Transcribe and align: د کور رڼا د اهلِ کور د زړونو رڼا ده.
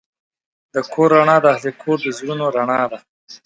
د 0.73 0.75
کور 0.93 1.09
رڼا 1.15 1.37
د 1.41 1.45
اهلِ 1.55 1.65
کور 1.81 1.97
د 2.05 2.07
زړونو 2.17 2.45
رڼا 2.55 2.81
ده. 2.91 2.99